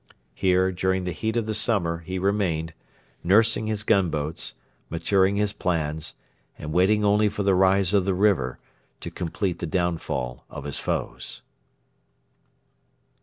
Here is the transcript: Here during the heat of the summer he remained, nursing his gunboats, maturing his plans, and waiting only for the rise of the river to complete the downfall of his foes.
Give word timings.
Here 0.33 0.71
during 0.71 1.03
the 1.03 1.11
heat 1.11 1.37
of 1.37 1.45
the 1.45 1.53
summer 1.53 1.99
he 1.99 2.17
remained, 2.17 2.73
nursing 3.23 3.67
his 3.67 3.83
gunboats, 3.83 4.55
maturing 4.89 5.35
his 5.35 5.53
plans, 5.53 6.15
and 6.57 6.73
waiting 6.73 7.05
only 7.05 7.29
for 7.29 7.43
the 7.43 7.53
rise 7.53 7.93
of 7.93 8.03
the 8.05 8.15
river 8.15 8.57
to 9.01 9.11
complete 9.11 9.59
the 9.59 9.67
downfall 9.67 10.43
of 10.49 10.63
his 10.63 10.79
foes. 10.79 11.43